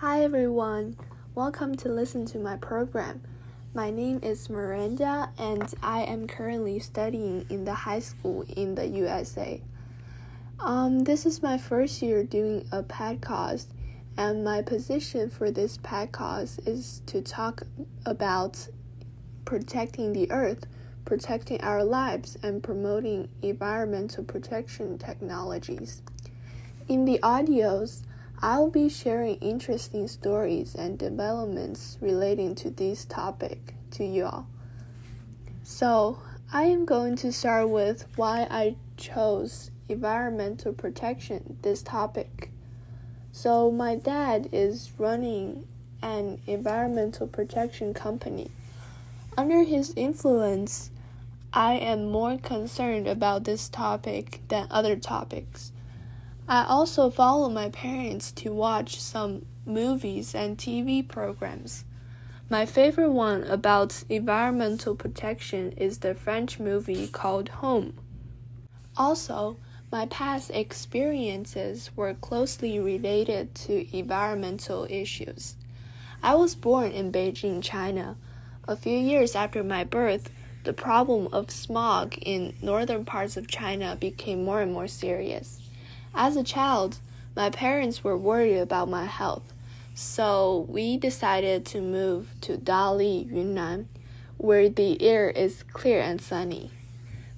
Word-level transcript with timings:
Hi 0.00 0.22
everyone, 0.24 0.98
welcome 1.34 1.74
to 1.76 1.88
listen 1.88 2.26
to 2.26 2.38
my 2.38 2.56
program. 2.56 3.22
My 3.72 3.90
name 3.90 4.20
is 4.22 4.50
Miranda 4.50 5.30
and 5.38 5.72
I 5.82 6.02
am 6.02 6.26
currently 6.26 6.78
studying 6.80 7.46
in 7.48 7.64
the 7.64 7.72
high 7.72 8.00
school 8.00 8.44
in 8.58 8.74
the 8.74 8.86
USA. 8.88 9.62
Um, 10.60 11.04
this 11.04 11.24
is 11.24 11.42
my 11.42 11.56
first 11.56 12.02
year 12.02 12.24
doing 12.24 12.68
a 12.72 12.82
podcast, 12.82 13.68
and 14.18 14.44
my 14.44 14.60
position 14.60 15.30
for 15.30 15.50
this 15.50 15.78
podcast 15.78 16.68
is 16.68 17.00
to 17.06 17.22
talk 17.22 17.62
about 18.04 18.68
protecting 19.46 20.12
the 20.12 20.30
earth, 20.30 20.66
protecting 21.06 21.62
our 21.62 21.82
lives, 21.82 22.36
and 22.42 22.62
promoting 22.62 23.30
environmental 23.40 24.24
protection 24.24 24.98
technologies. 24.98 26.02
In 26.86 27.06
the 27.06 27.18
audios, 27.22 28.02
I'll 28.42 28.70
be 28.70 28.88
sharing 28.88 29.36
interesting 29.36 30.08
stories 30.08 30.74
and 30.74 30.98
developments 30.98 31.96
relating 32.00 32.54
to 32.56 32.70
this 32.70 33.06
topic 33.06 33.74
to 33.92 34.04
you 34.04 34.26
all. 34.26 34.46
So, 35.62 36.18
I 36.52 36.64
am 36.64 36.84
going 36.84 37.16
to 37.16 37.32
start 37.32 37.70
with 37.70 38.04
why 38.16 38.46
I 38.50 38.76
chose 38.96 39.70
environmental 39.88 40.72
protection 40.72 41.58
this 41.62 41.82
topic. 41.82 42.50
So, 43.32 43.70
my 43.70 43.96
dad 43.96 44.50
is 44.52 44.92
running 44.98 45.66
an 46.02 46.40
environmental 46.46 47.26
protection 47.26 47.94
company. 47.94 48.50
Under 49.36 49.64
his 49.64 49.92
influence, 49.96 50.90
I 51.52 51.74
am 51.74 52.10
more 52.10 52.36
concerned 52.36 53.08
about 53.08 53.44
this 53.44 53.68
topic 53.68 54.40
than 54.48 54.66
other 54.70 54.94
topics. 54.94 55.72
I 56.48 56.64
also 56.64 57.10
follow 57.10 57.48
my 57.48 57.70
parents 57.70 58.30
to 58.32 58.52
watch 58.52 59.00
some 59.00 59.46
movies 59.64 60.32
and 60.32 60.56
TV 60.56 61.06
programs. 61.06 61.84
My 62.48 62.64
favorite 62.64 63.10
one 63.10 63.42
about 63.42 64.04
environmental 64.08 64.94
protection 64.94 65.72
is 65.72 65.98
the 65.98 66.14
French 66.14 66.60
movie 66.60 67.08
called 67.08 67.48
Home. 67.48 67.94
Also, 68.96 69.56
my 69.90 70.06
past 70.06 70.52
experiences 70.52 71.90
were 71.96 72.14
closely 72.14 72.78
related 72.78 73.52
to 73.56 73.96
environmental 73.96 74.86
issues. 74.88 75.56
I 76.22 76.36
was 76.36 76.54
born 76.54 76.92
in 76.92 77.10
Beijing, 77.10 77.60
China. 77.60 78.16
A 78.68 78.76
few 78.76 78.96
years 78.96 79.34
after 79.34 79.64
my 79.64 79.82
birth, 79.82 80.30
the 80.62 80.72
problem 80.72 81.26
of 81.32 81.50
smog 81.50 82.16
in 82.22 82.54
northern 82.62 83.04
parts 83.04 83.36
of 83.36 83.48
China 83.48 83.96
became 83.98 84.44
more 84.44 84.60
and 84.60 84.72
more 84.72 84.86
serious. 84.86 85.65
As 86.18 86.34
a 86.34 86.42
child, 86.42 86.98
my 87.36 87.50
parents 87.50 88.02
were 88.02 88.16
worried 88.16 88.56
about 88.56 88.88
my 88.88 89.04
health, 89.04 89.52
so 89.94 90.64
we 90.66 90.96
decided 90.96 91.66
to 91.66 91.82
move 91.82 92.30
to 92.40 92.56
Dali, 92.56 93.30
Yunnan, 93.30 93.86
where 94.38 94.70
the 94.70 95.02
air 95.02 95.28
is 95.28 95.62
clear 95.74 96.00
and 96.00 96.18
sunny. 96.18 96.70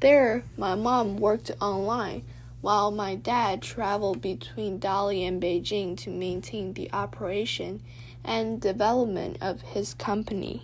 There, 0.00 0.42
my 0.56 0.74
mom 0.74 1.18
worked 1.18 1.52
online 1.60 2.24
while 2.62 2.90
my 2.90 3.14
dad 3.14 3.62
traveled 3.62 4.20
between 4.20 4.80
Dali 4.80 5.22
and 5.22 5.40
Beijing 5.40 5.96
to 5.98 6.10
maintain 6.10 6.72
the 6.72 6.92
operation 6.92 7.80
and 8.24 8.60
development 8.60 9.38
of 9.40 9.60
his 9.62 9.94
company. 9.94 10.62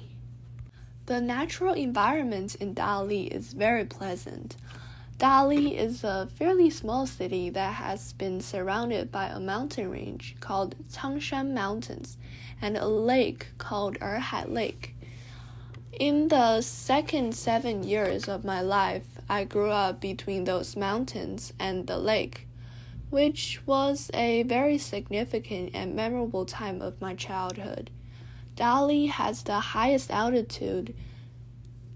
The 1.06 1.20
natural 1.20 1.74
environment 1.74 2.56
in 2.56 2.74
Dali 2.74 3.28
is 3.28 3.52
very 3.52 3.84
pleasant. 3.84 4.56
Dali 5.20 5.76
is 5.76 6.02
a 6.02 6.30
fairly 6.34 6.70
small 6.70 7.06
city 7.06 7.50
that 7.50 7.74
has 7.74 8.14
been 8.14 8.40
surrounded 8.40 9.12
by 9.12 9.26
a 9.26 9.38
mountain 9.38 9.90
range 9.90 10.34
called 10.40 10.74
Cangshan 10.94 11.52
Mountains 11.52 12.16
and 12.62 12.78
a 12.78 12.86
lake 12.86 13.48
called 13.58 13.98
Erhai 14.00 14.50
Lake. 14.50 14.94
In 15.92 16.28
the 16.28 16.62
second 16.62 17.34
seven 17.34 17.82
years 17.82 18.28
of 18.28 18.46
my 18.46 18.62
life, 18.62 19.20
I 19.28 19.44
grew 19.44 19.68
up 19.68 20.00
between 20.00 20.44
those 20.44 20.74
mountains 20.74 21.52
and 21.58 21.86
the 21.86 21.98
lake, 21.98 22.48
which 23.10 23.60
was 23.66 24.10
a 24.14 24.44
very 24.44 24.78
significant 24.78 25.72
and 25.74 25.94
memorable 25.94 26.46
time 26.46 26.80
of 26.80 26.98
my 26.98 27.14
childhood. 27.14 27.90
Dali 28.56 29.10
has 29.10 29.42
the 29.42 29.60
highest 29.60 30.10
altitude 30.10 30.94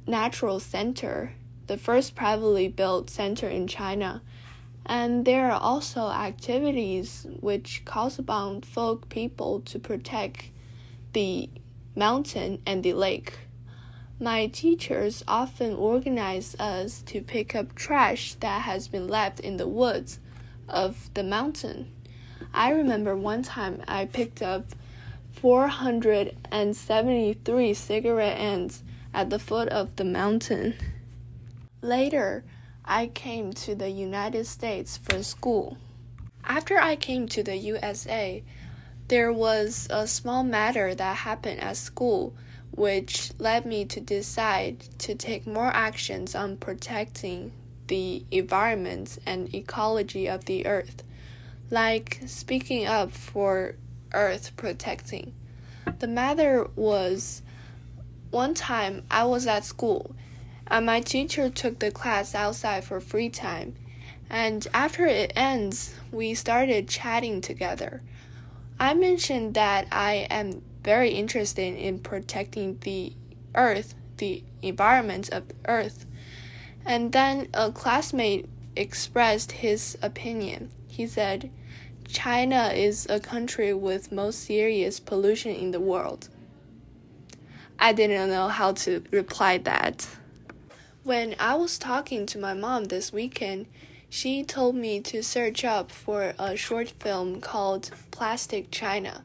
natural 0.07 0.61
center 0.61 1.33
the 1.67 1.77
first 1.77 2.15
privately 2.15 2.69
built 2.69 3.11
center 3.11 3.49
in 3.49 3.67
China. 3.67 4.23
And 4.87 5.25
there 5.25 5.51
are 5.51 5.61
also 5.61 6.11
activities 6.11 7.27
which 7.41 7.85
calls 7.85 8.19
upon 8.19 8.63
folk 8.63 9.09
people 9.09 9.61
to 9.61 9.79
protect 9.79 10.51
the 11.13 11.49
mountain 11.97 12.61
and 12.67 12.83
the 12.83 12.93
lake. 12.93 13.39
My 14.21 14.47
teachers 14.47 15.25
often 15.27 15.75
organize 15.75 16.55
us 16.59 17.03
to 17.03 17.21
pick 17.21 17.55
up 17.55 17.75
trash 17.75 18.35
that 18.41 18.63
has 18.63 18.89
been 18.89 19.09
left 19.09 19.41
in 19.41 19.57
the 19.57 19.67
woods 19.67 20.21
of 20.69 21.11
the 21.15 21.23
mountain. 21.23 21.91
I 22.53 22.71
remember 22.71 23.17
one 23.17 23.43
time 23.43 23.83
I 23.89 24.05
picked 24.05 24.43
up 24.43 24.67
473 25.33 27.75
cigarette 27.75 28.39
ends 28.39 28.83
at 29.13 29.31
the 29.31 29.39
foot 29.39 29.69
of 29.69 29.97
the 29.97 30.05
mountain. 30.05 30.75
Later, 31.85 32.45
I 32.83 33.09
came 33.09 33.53
to 33.53 33.75
the 33.75 33.91
United 33.91 34.47
States 34.47 34.97
for 34.97 35.23
school. 35.23 35.77
After 36.43 36.79
I 36.79 36.97
came 36.97 37.29
to 37.29 37.43
the 37.43 37.57
USA, 37.57 38.43
there 39.09 39.31
was 39.31 39.87
a 39.91 40.07
small 40.07 40.45
matter 40.45 40.95
that 40.95 41.17
happened 41.19 41.61
at 41.61 41.77
school 41.77 42.33
which 42.71 43.33
led 43.39 43.67
me 43.67 43.85
to 43.85 44.01
decide 44.01 44.81
to 45.01 45.15
take 45.15 45.47
more 45.47 45.67
actions 45.75 46.35
on 46.35 46.57
protecting 46.57 47.53
the 47.89 48.25
environment 48.31 49.19
and 49.27 49.55
ecology 49.55 50.27
of 50.27 50.47
the 50.47 50.65
earth, 50.65 51.03
like 51.71 52.23
speaking 52.25 52.87
up 52.87 53.13
for 53.13 53.75
earth 54.15 54.57
protecting. 54.57 55.35
The 55.99 56.09
matter 56.09 56.67
was 56.77 57.43
one 58.31 58.55
time 58.55 59.03
I 59.11 59.25
was 59.25 59.47
at 59.47 59.67
school 59.67 60.17
and 60.67 60.87
my 60.87 61.01
teacher 61.01 61.51
took 61.51 61.79
the 61.79 61.91
class 61.91 62.35
outside 62.35 62.85
for 62.85 63.01
free 63.01 63.29
time. 63.29 63.75
And 64.31 64.67
after 64.73 65.07
it 65.07 65.33
ends, 65.37 65.95
we 66.11 66.35
started 66.35 66.89
chatting 66.89 67.41
together. 67.41 68.03
I 68.79 68.95
mentioned 68.95 69.55
that 69.55 69.87
I 69.93 70.27
am 70.31 70.63
very 70.83 71.11
interested 71.11 71.77
in 71.77 71.99
protecting 72.01 72.79
the 72.81 73.13
earth, 73.55 73.95
the 74.17 74.43
environment 74.63 75.29
of 75.31 75.49
the 75.49 75.55
earth. 75.67 76.07
And 76.85 77.13
then 77.13 77.49
a 77.55 77.71
classmate 77.71 78.49
expressed 78.77 79.53
his 79.53 79.97
opinion. 80.03 80.71
He 80.89 81.07
said, 81.07 81.51
China 82.07 82.73
is 82.75 83.07
a 83.09 83.21
country 83.21 83.73
with 83.73 84.13
most 84.13 84.45
serious 84.45 85.01
pollution 85.01 85.55
in 85.55 85.71
the 85.71 85.81
world. 85.81 86.29
I 87.79 87.93
didn't 87.93 88.31
know 88.31 88.49
how 88.49 88.73
to 88.73 89.03
reply 89.11 89.59
that. 89.59 90.07
When 91.05 91.37
I 91.39 91.55
was 91.57 91.77
talking 91.77 92.25
to 92.25 92.39
my 92.39 92.55
mom 92.55 92.85
this 92.85 93.13
weekend, 93.13 93.67
she 94.09 94.43
told 94.43 94.75
me 94.75 95.01
to 95.01 95.23
search 95.23 95.63
up 95.63 95.91
for 95.91 96.33
a 96.39 96.57
short 96.57 96.89
film 96.89 97.43
called 97.43 97.91
Plastic 98.11 98.71
China. 98.71 99.23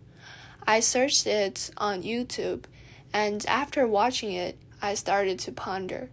I 0.68 0.82
searched 0.82 1.26
it 1.26 1.72
on 1.78 2.04
YouTube, 2.04 2.66
and 3.14 3.46
after 3.46 3.88
watching 3.88 4.34
it, 4.34 4.58
I 4.82 4.94
started 4.94 5.40
to 5.40 5.54
ponder. 5.54 6.10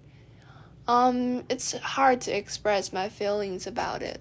Um, 0.86 1.42
it's 1.48 1.76
hard 1.76 2.20
to 2.22 2.36
express 2.36 2.92
my 2.92 3.08
feelings 3.08 3.66
about 3.66 4.02
it. 4.02 4.20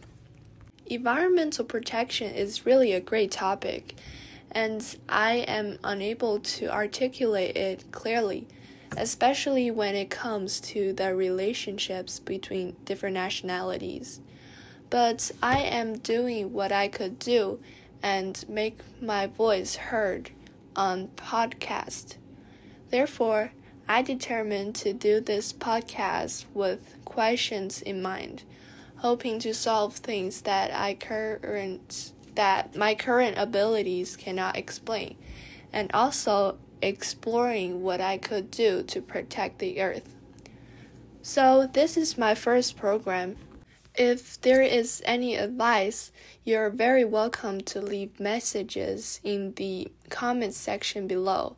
Environmental 0.87 1.63
protection 1.63 2.33
is 2.33 2.65
really 2.65 2.91
a 2.91 2.99
great 2.99 3.29
topic, 3.29 3.93
and 4.49 4.97
I 5.07 5.45
am 5.47 5.77
unable 5.83 6.39
to 6.39 6.73
articulate 6.73 7.55
it 7.55 7.91
clearly 7.91 8.47
especially 8.97 9.71
when 9.71 9.95
it 9.95 10.09
comes 10.09 10.59
to 10.59 10.93
the 10.93 11.15
relationships 11.15 12.19
between 12.19 12.75
different 12.85 13.13
nationalities. 13.13 14.21
But 14.89 15.31
I 15.41 15.59
am 15.59 15.97
doing 15.97 16.53
what 16.53 16.71
I 16.71 16.87
could 16.87 17.19
do 17.19 17.59
and 18.01 18.43
make 18.47 18.77
my 19.01 19.27
voice 19.27 19.75
heard 19.75 20.29
on 20.75 21.09
podcast. 21.15 22.17
Therefore, 22.89 23.51
I 23.87 24.01
determined 24.01 24.75
to 24.75 24.93
do 24.93 25.19
this 25.19 25.53
podcast 25.53 26.45
with 26.53 26.97
questions 27.05 27.81
in 27.81 28.01
mind, 28.01 28.43
hoping 28.97 29.39
to 29.39 29.53
solve 29.53 29.95
things 29.95 30.41
that 30.41 30.73
I 30.73 30.95
current 30.95 32.11
that 32.35 32.75
my 32.75 32.93
current 32.95 33.37
abilities 33.37 34.17
cannot 34.17 34.57
explain, 34.57 35.15
and 35.71 35.89
also 35.93 36.57
exploring 36.85 37.81
what 37.81 37.99
I 37.99 38.17
could 38.17 38.51
do 38.51 38.83
to 38.83 39.01
protect 39.01 39.59
the 39.59 39.81
earth. 39.81 40.15
So, 41.21 41.67
this 41.71 41.97
is 41.97 42.17
my 42.17 42.35
first 42.35 42.77
program. 42.77 43.37
If 43.95 44.39
there 44.41 44.61
is 44.61 45.01
any 45.05 45.35
advice, 45.35 46.11
you're 46.43 46.69
very 46.69 47.03
welcome 47.03 47.61
to 47.61 47.81
leave 47.81 48.19
messages 48.19 49.19
in 49.23 49.53
the 49.55 49.91
comments 50.09 50.57
section 50.57 51.07
below. 51.07 51.55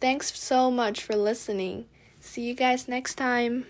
Thanks 0.00 0.38
so 0.38 0.70
much 0.70 1.02
for 1.02 1.16
listening. 1.16 1.86
See 2.20 2.42
you 2.42 2.54
guys 2.54 2.88
next 2.88 3.16
time. 3.16 3.66